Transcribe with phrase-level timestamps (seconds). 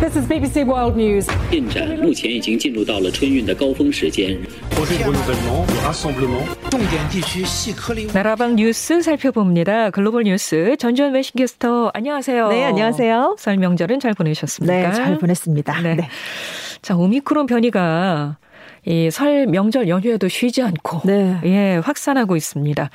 [0.00, 1.26] This is BBC World News.
[1.50, 4.38] 进展目前已经进入到了春运的高峰时间。
[8.12, 9.90] 나라방 뉴스 살펴봅니다.
[9.90, 12.48] 글로벌 뉴스 전주현 외신캐스터 안녕하세요.
[12.48, 13.36] 네, 안녕하세요.
[13.38, 14.90] 설 명절은 잘 보내셨습니까?
[14.90, 15.80] 네, 잘 보냈습니다.
[15.82, 15.94] 네.
[15.96, 16.08] 네.
[16.82, 18.36] 자, 오미크론 변이가
[18.85, 21.39] 이 설 명절 연휴에도 쉬지 않고 네.
[21.43, 22.89] 예, 확산하고 있습니다.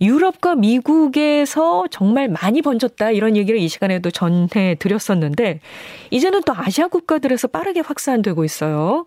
[0.00, 5.60] 유럽과 미국에서 정말 많이 번졌다 이런 얘기를 이 시간에도 전해 드렸었는데
[6.10, 9.06] 이제는 또 아시아 국가들에서 빠르게 확산되고 있어요.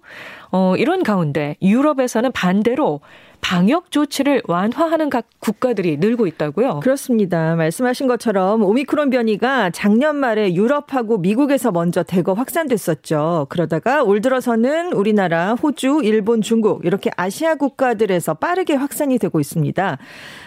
[0.51, 3.01] 어, 이런 가운데 유럽에서는 반대로
[3.41, 6.81] 방역 조치를 완화하는 각 국가들이 늘고 있다고요.
[6.81, 7.55] 그렇습니다.
[7.55, 13.47] 말씀하신 것처럼 오미크론 변이가 작년 말에 유럽하고 미국에서 먼저 대거 확산됐었죠.
[13.49, 19.97] 그러다가 올 들어서는 우리나라, 호주, 일본, 중국 이렇게 아시아 국가들에서 빠르게 확산이 되고 있습니다.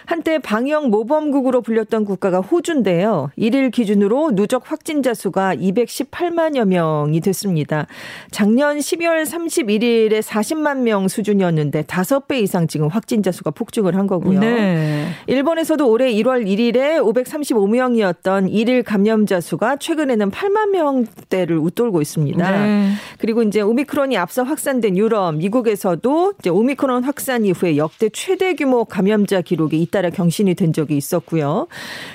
[0.05, 3.31] 한때 방역 모범국으로 불렸던 국가가 호주인데요.
[3.37, 7.87] 1일 기준으로 누적 확진자 수가 218만여 명이 됐습니다.
[8.29, 14.39] 작년 12월 31일에 40만 명 수준이었는데 5배 이상 지금 확진자 수가 폭증을 한 거고요.
[14.39, 15.07] 네.
[15.27, 22.51] 일본에서도 올해 1월 1일에 535명이었던 일일 감염자 수가 최근에는 8만 명대를 웃돌고 있습니다.
[22.51, 22.91] 네.
[23.19, 29.41] 그리고 이제 오미크론이 앞서 확산된 유럽, 미국에서도 이제 오미크론 확산 이후에 역대 최대 규모 감염자
[29.41, 31.67] 기록이 잇따라 경신이 된 적이 있었고요.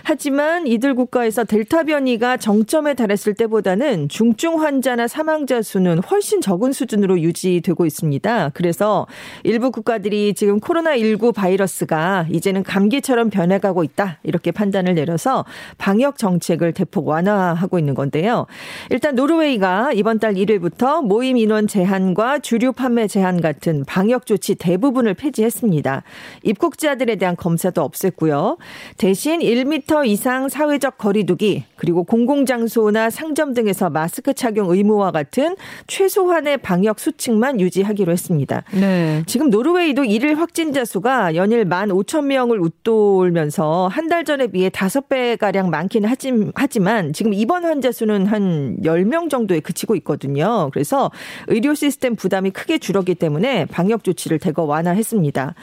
[0.02, 7.20] 하지만 이들 국가에서 델타 변이가 정점에 달했을 때보다는 중증 환자나 사망자 수는 훨씬 적은 수준으로
[7.20, 8.50] 유지되고 있습니다.
[8.54, 9.06] 그래서
[9.44, 14.18] 일부 국가들이 지금 코로나19 바이러스가 이제는 감기처럼 변해가고 있다.
[14.22, 15.44] 이렇게 판단을 내려서
[15.78, 18.46] 방역 정책을 대폭 완화하고 있는 건데요.
[18.90, 25.14] 일단 노르웨이가 이번 달 1일부터 모임 인원 제한과 주류 판매 제한 같은 방역 조치 대부분을
[25.14, 26.02] 폐지했습니다.
[26.42, 28.58] 입국자들에 대한 검사도 없앴고요.
[28.98, 36.98] 대신 1m 이상 사회적 거리두기 그리고 공공장소나 상점 등에서 마스크 착용 의무와 같은 최소한의 방역
[36.98, 38.62] 수칙만 유지하기로 했습니다.
[38.72, 39.22] 네.
[39.26, 44.68] 지금 노르웨이도 일일 확 진자 수가 연일 1만 5천 명을 웃돌면서 한 달 전에 비해
[44.68, 46.08] 5배 가량 많기는
[46.54, 50.70] 하지만 지금 입원 환자 수는 한 10명 정도에 그치고 있거든요.
[50.72, 51.10] 그래서
[51.48, 55.54] 의료 시스템 부담이 크게 줄었기 때문에 방역 조치를 대거 완화했습니다.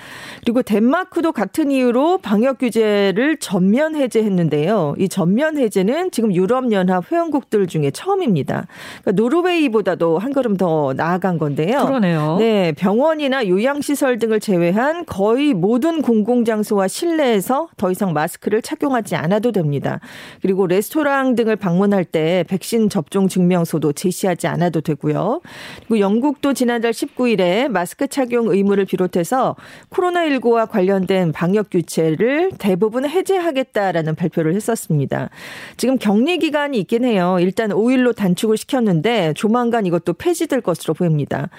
[0.42, 4.96] 그리고 덴마크도 같은 이유로 방역 규제를 전면 해제했는데요.
[4.98, 8.68] 이 전면 해제는 지금 유럽연합 회원국들 중에 처음입니다.
[9.04, 11.86] 그러니까 노르웨이보다도 한 걸음 더 나아간 건데요.
[11.86, 12.36] 그러네요.
[12.40, 19.52] 네, 병원이나 요양시설 등을 제외 한 거의 모든 공공장소와 실내에서 더 이상 마스크를 착용하지 않아도
[19.52, 20.00] 됩니다.
[20.42, 25.42] 그리고 레스토랑 등을 방문할 때 백신 접종 증명서도 제시하지 않아도 되고요.
[25.80, 29.56] 그리고 영국도 지난달 19일에 마스크 착용 의무를 비롯해서
[29.90, 35.30] 코로나19와 관련된 방역 규제를 대부분 해제하겠다라는 발표를 했었습니다.
[35.78, 37.38] 지금 격리 기간이 있긴 해요.
[37.40, 41.50] 일단 5일로 단축을 시켰는데 조만간 이것도 폐지될 것으로 보입니다.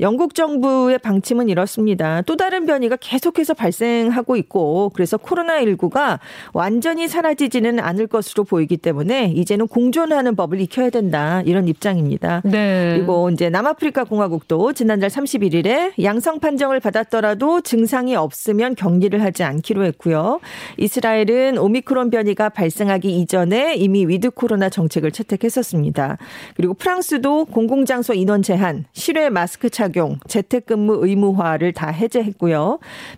[0.00, 2.22] 영국 정부의 방침은 이렇습니다.
[2.22, 6.18] 또 다른 변이가 계속해서 발생하고 있고 그래서 코로나19가
[6.52, 11.42] 완전히 사라지지는 않을 것으로 보이기 때문에 이제는 공존하는 법을 익혀야 된다.
[11.44, 12.42] 이런 입장입니다.
[12.44, 12.94] 네.
[12.96, 20.40] 그리고 이제 남아프리카 공화국도 지난달 31일에 양성 판정을 받았더라도 증상이 없으면 격리를 하지 않기로 했고요.
[20.78, 26.18] 이스라엘은 오미크론 변이가 발생하기 이전에 이미 위드 코로나 정책을 채택했었습니다.
[26.56, 32.51] 그리고 프랑스도 공공장소 인원 제한, 실외 마스크 착용, 재택근무 의무화를 다 해제했고요.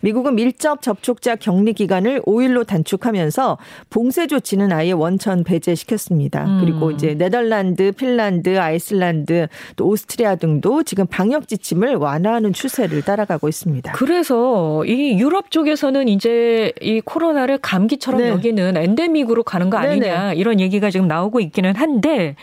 [0.00, 3.58] 미국은 밀접 접촉자 격리 기간을 5일로 단축하면서
[3.90, 6.44] 봉쇄 조치는 아예 원천 배제시켰습니다.
[6.44, 6.60] 음.
[6.60, 13.92] 그리고 이제 네덜란드, 핀란드, 아이슬란드, 또 오스트리아 등도 지금 방역 지침을 완화하는 추세를 따라가고 있습니다.
[13.92, 18.28] 그래서 이 유럽 쪽에서는 이제 이 코로나를 감기처럼 네.
[18.28, 20.36] 여기는 엔데믹으로 가는 거 아니냐 네네.
[20.36, 22.36] 이런 얘기가 지금 나오고 있기는 한데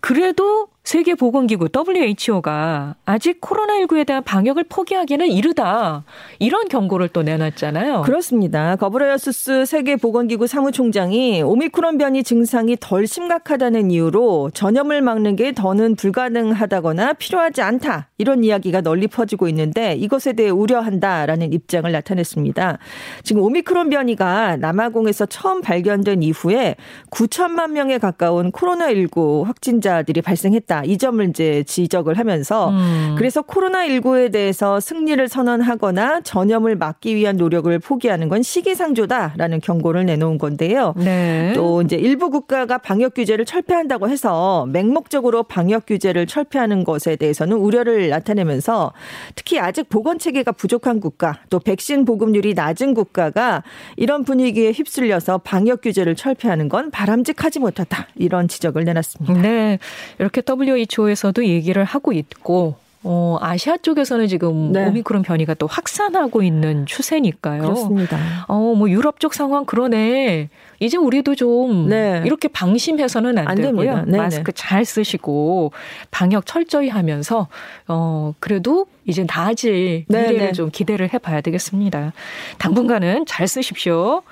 [0.00, 6.04] 그래도 세계보건기구 WHO가 아직 코로나19에 대한 방역을 포기하기는 이르다.
[6.38, 8.02] 이런 경고를 또 내놨잖아요.
[8.06, 8.74] 그렇습니다.
[8.76, 17.60] 거브레여수스 세계보건기구 사무총장이 오미크론 변이 증상이 덜 심각하다는 이유로 전염을 막는 게 더는 불가능하다거나 필요하지
[17.60, 18.08] 않다.
[18.16, 22.78] 이런 이야기가 널리 퍼지고 있는데 이것에 대해 우려한다라는 입장을 나타냈습니다.
[23.24, 26.76] 지금 오미크론 변이가 남아공에서 처음 발견된 이후에
[27.10, 30.77] 9천만 명에 가까운 코로나19 확진자들이 발생했다.
[30.84, 33.14] 이 점을 이제 지적을 하면서 음.
[33.16, 40.94] 그래서 코로나19에 대해서 승리를 선언하거나 전염을 막기 위한 노력을 포기하는 건 시기상조다라는 경고를 내놓은 건데요.
[40.96, 41.52] 네.
[41.54, 48.08] 또 이제 일부 국가가 방역 규제를 철폐한다고 해서 맹목적으로 방역 규제를 철폐하는 것에 대해서는 우려를
[48.08, 48.92] 나타내면서
[49.34, 53.62] 특히 아직 보건 체계가 부족한 국가 또 백신 보급률이 낮은 국가가
[53.96, 59.40] 이런 분위기에 휩쓸려서 방역 규제를 철폐하는 건 바람직하지 못하다 이런 지적을 내놨습니다.
[59.40, 59.78] 네.
[60.18, 64.86] 이렇게 WHO에서도 얘기를 하고 있고 어, 아시아 쪽에서는 지금 네.
[64.86, 67.62] 오미크론 변이가 또 확산하고 있는 추세니까요.
[67.62, 68.18] 그렇습니다.
[68.48, 70.48] 어, 뭐 유럽 쪽 상황 그러네.
[70.80, 72.22] 이제 우리도 좀 네.
[72.24, 74.04] 이렇게 방심해서는 안, 안 되고요.
[74.08, 75.72] 마스크 잘 쓰시고
[76.10, 77.48] 방역 철저히 하면서
[77.86, 80.32] 어, 그래도 이제 나아질 네네.
[80.32, 82.12] 미래를 좀 기대를 해 봐야 되겠습니다.
[82.58, 84.22] 당분간은 잘 쓰십시오.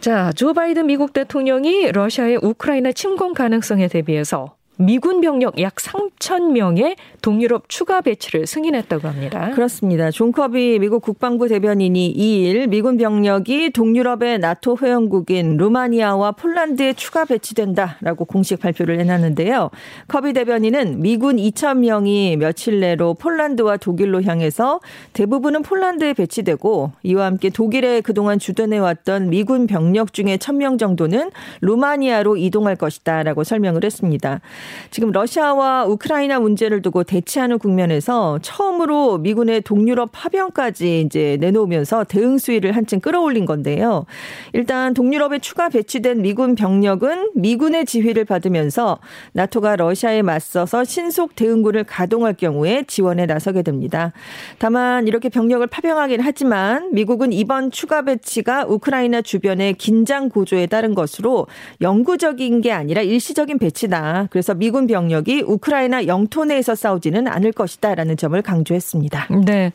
[0.00, 6.96] 자, 조 바이든 미국 대통령이 러시아의 우크라이나 침공 가능성에 대비해서 미군 병력 약 3천 명의
[7.22, 9.50] 동유럽 추가 배치를 승인했다고 합니다.
[9.54, 10.10] 그렇습니다.
[10.10, 18.24] 존 커비 미국 국방부 대변인이 2일 미군 병력이 동유럽의 나토 회원국인 루마니아와 폴란드에 추가 배치된다라고
[18.24, 19.70] 공식 발표를 해놨는데요.
[20.08, 24.80] 커비 대변인은 미군 2천 명이 며칠 내로 폴란드와 독일로 향해서
[25.12, 31.30] 대부분은 폴란드에 배치되고 이와 함께 독일에 그동안 주둔해왔던 미군 병력 중에 1,000명 정도는
[31.60, 34.40] 루마니아로 이동할 것이다라고 설명을 했습니다.
[34.90, 42.72] 지금 러시아와 우크라이나 문제를 두고 대치하는 국면에서 처음으로 미군의 동유럽 파병까지 이제 내놓으면서 대응 수위를
[42.72, 44.06] 한층 끌어올린 건데요.
[44.52, 48.98] 일단 동유럽에 추가 배치된 미군 병력은 미군의 지휘를 받으면서
[49.32, 54.12] 나토가 러시아에 맞서서 신속 대응군을 가동할 경우에 지원에 나서게 됩니다.
[54.58, 61.46] 다만 이렇게 병력을 파병하긴 하지만 미국은 이번 추가 배치가 우크라이나 주변의 긴장 고조에 따른 것으로
[61.80, 64.28] 영구적인 게 아니라 일시적인 배치다.
[64.30, 69.28] 그래서 미군 병력이 우크라이나 영토 내에서 싸우지는 않을 것이다라는 점을 강조했습니다.
[69.44, 69.72] 네.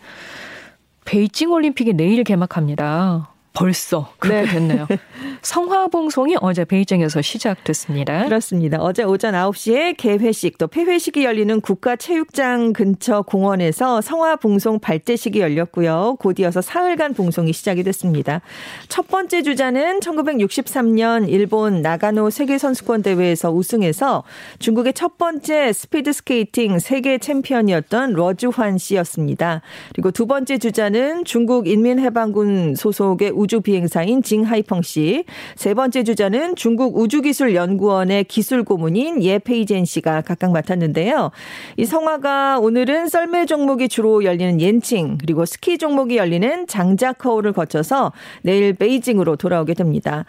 [1.05, 3.28] 베이징 올림픽이 내일 개막합니다.
[3.53, 4.53] 벌써 그렇게 네.
[4.53, 4.87] 됐네요.
[5.41, 8.25] 성화봉송이 어제 베이징에서 시작됐습니다.
[8.25, 8.77] 그렇습니다.
[8.79, 16.17] 어제 오전 9시에 개회식 또 폐회식이 열리는 국가체육장 근처 공원에서 성화봉송 발대식이 열렸고요.
[16.19, 18.41] 곧 이어서 사흘간 봉송이 시작이 됐습니다.
[18.87, 24.23] 첫 번째 주자는 1963년 일본 나가노 세계선수권 대회에서 우승해서
[24.59, 29.61] 중국의 첫 번째 스피드 스케이팅 세계 챔피언이었던 뤄즈환 씨였습니다.
[29.93, 35.23] 그리고 두 번째 주자는 중국 인민해방군 소속의 우주 비행사인 징하이펑 씨.
[35.55, 41.31] 세 번째 주자는 중국 우주기술연구원의 기술 고문인 예페이젠 씨가 각각 맡았는데요.
[41.77, 48.73] 이 성화가 오늘은 썰매 종목이 주로 열리는 옌칭 그리고 스키 종목이 열리는 장자커우를 거쳐서 내일
[48.73, 50.25] 베이징으로 돌아오게 됩니다.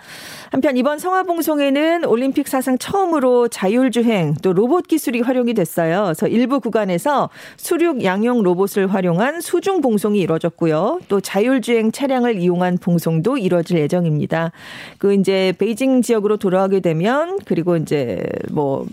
[0.53, 6.05] 한편 이번 성화 봉송에는 올림픽 사상 처음으로 자율주행 또 로봇 기술이 활용이 됐어요.
[6.05, 11.01] 그래서 일부 구간에서 수륙 양용 로봇을 활용한 수중 봉송이 이루어졌고요.
[11.09, 14.53] 또 자율주행 차량을 이용한 봉송 방송도 이뤄질 예정입니다.
[14.99, 18.87] 그 이제 베이징 지역으로 돌아가게 되면 그리고 이제 뭐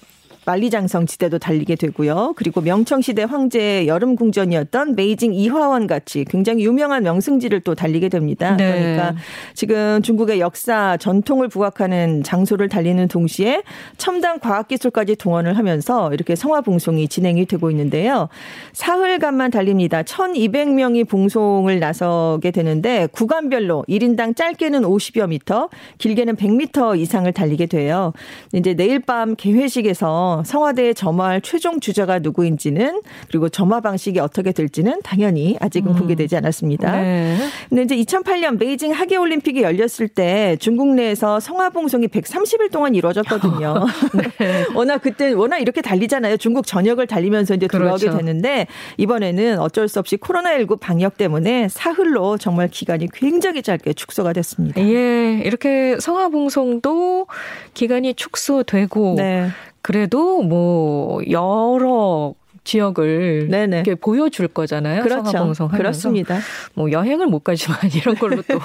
[0.47, 2.33] 만리장성 지대도 달리게 되고요.
[2.37, 8.55] 그리고 명청시대 황제의 여름 궁전이었던 베이징 이화원 같이 굉장히 유명한 명승지를 또 달리게 됩니다.
[8.55, 8.71] 네.
[8.71, 9.15] 그러니까
[9.53, 13.61] 지금 중국의 역사 전통을 부각하는 장소를 달리는 동시에
[13.97, 18.29] 첨단 과학기술까지 동원을 하면서 이렇게 성화봉송이 진행이 되고 있는데요.
[18.71, 20.01] 사흘간만 달립니다.
[20.03, 25.67] 1200명이 봉송을 나서게 되는데 구간별로 1인당 짧게는 50여 미터,
[25.97, 28.13] 길게는 100미터 이상을 달리게 돼요.
[28.53, 35.57] 이제 내일 밤 개회식에서 성화대에 점화할 최종 주자가 누구인지는 그리고 점화 방식이 어떻게 될지는 당연히
[35.59, 35.97] 아직은 음.
[35.99, 37.01] 공개되지 않았습니다.
[37.01, 37.37] 네.
[37.69, 43.85] 근데 이제 2008년 베이징 하계 올림픽이 열렸을 때 중국 내에서 성화 봉송이 130일 동안 이루어졌거든요.
[44.39, 44.65] 네.
[44.73, 46.37] 워낙 그때 워낙 이렇게 달리잖아요.
[46.37, 48.17] 중국 전역을 달리면서 이제 돌아오게 그렇죠.
[48.17, 48.67] 되는데
[48.97, 54.81] 이번에는 어쩔 수 없이 코로나19 방역 때문에 사흘로 정말 기간이 굉장히 짧게 축소가 됐습니다.
[54.81, 57.27] 예, 이렇게 성화 봉송도
[57.73, 59.49] 기간이 축소되고 네.
[59.81, 63.77] 그래도 뭐 여러 지역을 네네.
[63.77, 65.03] 이렇게 보여줄 거잖아요.
[65.03, 65.53] 그렇죠.
[65.69, 66.39] 그렇습니다.
[66.73, 68.59] 뭐 여행을 못 가지만 이런 걸로 또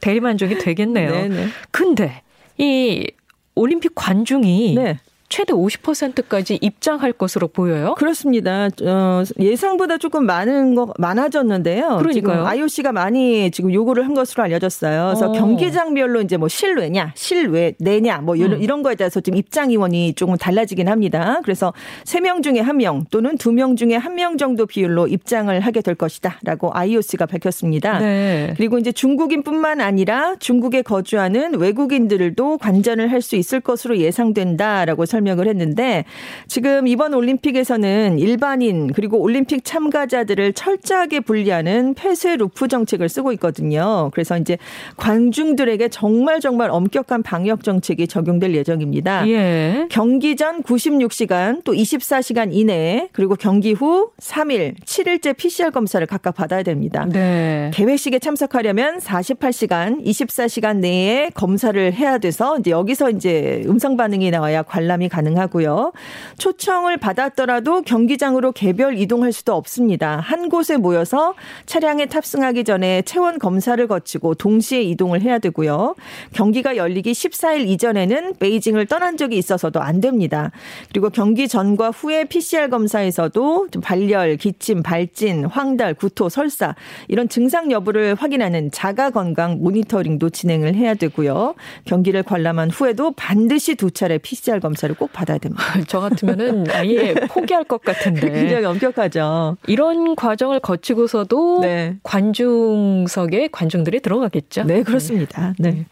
[0.00, 1.10] 대리만족이 되겠네요.
[1.10, 1.48] 네네.
[1.70, 2.22] 근데
[2.58, 3.10] 이
[3.54, 4.98] 올림픽 관중이 네.
[5.32, 7.94] 최대 50%까지 입장할 것으로 보여요.
[7.96, 8.68] 그렇습니다.
[8.82, 11.96] 어, 예상보다 조금 많은 거 많아졌는데요.
[11.96, 12.44] 그러니까요.
[12.44, 15.06] IOC가 많이 지금 요구를 한 것으로 알려졌어요.
[15.06, 15.32] 그래서 어.
[15.32, 18.62] 경기장별로 이제 뭐 실외냐, 실외 내냐 뭐 이런, 음.
[18.62, 21.40] 이런 거에 대해서 지금 입장 인원이 조금 달라지긴 합니다.
[21.44, 21.72] 그래서
[22.04, 28.00] 3명 중에 1명 또는 2명 중에 1명 정도 비율로 입장을 하게 될 것이다라고 IOC가 밝혔습니다.
[28.00, 28.52] 네.
[28.58, 35.46] 그리고 이제 중국인뿐만 아니라 중국에 거주하는 외국인들도 관전을 할 수 있을 것으로 예상된다라고 설명 설명을
[35.48, 36.04] 했는데
[36.46, 44.10] 지금 이번 올림픽에서는 일반인 그리고 올림픽 참가자들을 철저하게 분리하는 폐쇄 루프 정책을 쓰고 있거든요.
[44.12, 44.58] 그래서 이제
[44.96, 49.28] 관중들에게 정말 정말 엄격한 방역 정책이 적용될 예정입니다.
[49.28, 49.86] 예.
[49.90, 56.62] 경기 전 96시간 또 24시간 이내에 그리고 경기 후 3일, 7일째 PCR 검사를 각각 받아야
[56.62, 57.06] 됩니다.
[57.10, 57.70] 네.
[57.74, 65.08] 개회식에 참석하려면 48시간, 24시간 내에 검사를 해야 돼서 이제 여기서 이제 음성 반응이 나와야 관람이
[65.12, 65.92] 가능하고요.
[66.38, 70.18] 초청을 받았더라도 경기장으로 개별 이동할 수도 없습니다.
[70.18, 71.34] 한 곳에 모여서
[71.66, 75.94] 차량에 탑승하기 전에 체온 검사를 거치고 동시에 이동을 해야 되고요.
[76.32, 80.50] 경기가 열리기 14일 이전에는 베이징을 떠난 적이 있어서도 안 됩니다.
[80.90, 86.74] 그리고 경기 전과 후에 PCR 검사에서도 발열, 기침, 발진, 황달, 구토, 설사
[87.08, 91.54] 이런 증상 여부를 확인하는 자가 건강 모니터링도 진행을 해야 되고요.
[91.84, 95.64] 경기를 관람한 후에도 반드시 두 차례 PCR 검사를 꼭 받아야 됩니다.
[95.88, 97.14] 저 같으면은 아예 네.
[97.26, 98.20] 포기할 것 같은데.
[98.30, 99.56] 굉장히 엄격하죠.
[99.66, 101.96] 이런 과정을 거치고서도 네.
[102.04, 104.62] 관중석에 관중들이 들어가겠죠.
[104.62, 105.54] 네, 그렇습니다.
[105.58, 105.86] 네.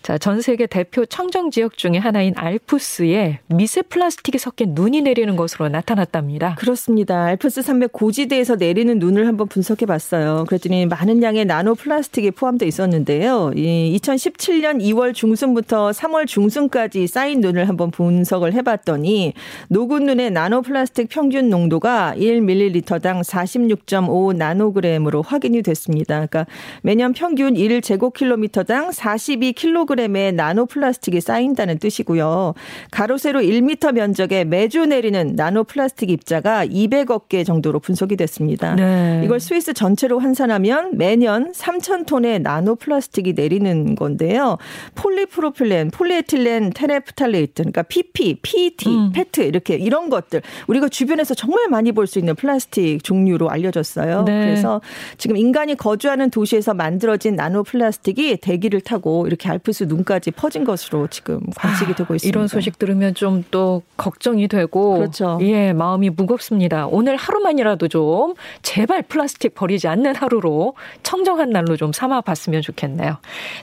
[0.00, 0.10] 네.
[0.10, 5.68] 자, 전 세계 대표 청정 지역 중에 하나인 알프스에 미세 플라스틱이 섞인 눈이 내리는 것으로
[5.68, 6.54] 나타났답니다.
[6.56, 7.24] 그렇습니다.
[7.24, 10.46] 알프스 산맥 고지대에서 내리는 눈을 한번 분석해 봤어요.
[10.48, 13.52] 그랬더니 많은 양의 나노 플라스틱이 포함되어 있었는데요.
[13.54, 19.34] 이 2017년 2월 중순부터 3월 중순까지 쌓인 눈을 한번 분석을 해 봤더니
[19.68, 26.14] 녹은 눈의 나노 플라스틱 평균 농도가 1ml당 46.5 나노그램으로 확인이 됐습니다.
[26.26, 26.46] 그러니까
[26.82, 32.54] 매년 평균 1제곱킬로미터당 42kg 1kg의 나노 플라스틱이 쌓인다는 뜻이고요.
[32.90, 38.74] 가로 세로 1m 면적에 매주 내리는 나노 플라스틱 입자가 200억 개 정도로 분석이 됐습니다.
[38.74, 39.22] 네.
[39.24, 44.58] 이걸 스위스 전체로 환산하면 매년 3천 톤의 나노 플라스틱이 내리는 건데요.
[44.94, 49.12] 폴리프로필렌, 폴리에틸렌 테레프탈레이트, 그러니까 PP, PET, 음.
[49.12, 54.24] 페트 이렇게 이런 것들 우리가 주변에서 정말 많이 볼 수 있는 플라스틱 종류로 알려졌어요.
[54.24, 54.40] 네.
[54.40, 54.80] 그래서
[55.16, 61.06] 지금 인간이 거주하는 도시에서 만들어진 나노 플라스틱이 대기를 타고 이렇게 알프스 뉴스 눈까지 퍼진 것으로
[61.08, 62.36] 지금 관측이 아, 되고 있습니다.
[62.36, 65.38] 이런 소식 들으면 좀 또 걱정이 되고 그렇죠.
[65.42, 66.86] 예, 마음이 무겁습니다.
[66.86, 73.16] 오늘 하루만이라도 좀 제발 플라스틱 버리지 않는 하루로 청정한 날로 좀 삼아 봤으면 좋겠네요.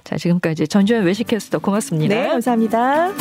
[0.04, 2.16] 자, 지금까지 전주현 외식캐스터 고맙습니다.
[2.16, 3.14] 네, 감사합니다.